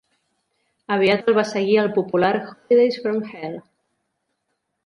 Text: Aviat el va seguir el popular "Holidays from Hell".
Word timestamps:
Aviat 0.95 1.29
el 1.33 1.37
va 1.39 1.43
seguir 1.51 1.77
el 1.83 1.91
popular 1.97 2.33
"Holidays 2.39 2.99
from 3.05 3.23
Hell". 3.29 3.59